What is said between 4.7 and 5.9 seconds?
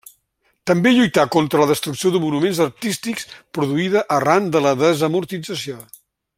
desamortització.